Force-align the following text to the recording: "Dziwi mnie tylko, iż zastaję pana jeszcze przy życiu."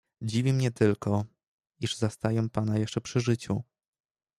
"Dziwi 0.21 0.53
mnie 0.53 0.71
tylko, 0.71 1.25
iż 1.79 1.95
zastaję 1.95 2.49
pana 2.49 2.77
jeszcze 2.77 3.01
przy 3.01 3.19
życiu." 3.19 3.63